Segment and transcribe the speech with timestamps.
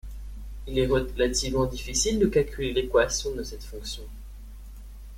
[0.65, 4.01] Il est relativement difficile de calculer l'équation de cette fonction.